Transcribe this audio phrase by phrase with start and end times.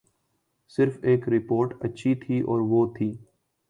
[0.77, 3.11] صرف ایک رپورٹ اچھی تھی اور وہ تھی۔